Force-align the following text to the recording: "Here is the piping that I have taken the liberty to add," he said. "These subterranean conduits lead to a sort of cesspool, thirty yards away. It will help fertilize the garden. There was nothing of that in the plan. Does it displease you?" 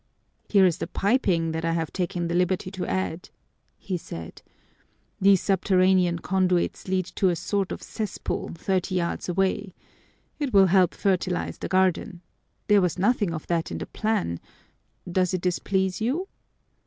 "Here 0.49 0.65
is 0.65 0.79
the 0.79 0.87
piping 0.87 1.51
that 1.51 1.63
I 1.63 1.73
have 1.73 1.93
taken 1.93 2.27
the 2.27 2.33
liberty 2.33 2.71
to 2.71 2.87
add," 2.87 3.29
he 3.77 3.97
said. 3.97 4.41
"These 5.19 5.41
subterranean 5.43 6.17
conduits 6.17 6.87
lead 6.87 7.05
to 7.13 7.29
a 7.29 7.35
sort 7.35 7.71
of 7.71 7.83
cesspool, 7.83 8.49
thirty 8.55 8.95
yards 8.95 9.29
away. 9.29 9.75
It 10.39 10.53
will 10.53 10.65
help 10.65 10.95
fertilize 10.95 11.59
the 11.59 11.67
garden. 11.67 12.21
There 12.67 12.81
was 12.81 12.97
nothing 12.97 13.31
of 13.31 13.45
that 13.45 13.69
in 13.69 13.77
the 13.77 13.85
plan. 13.85 14.39
Does 15.07 15.35
it 15.35 15.41
displease 15.41 16.01
you?" 16.01 16.27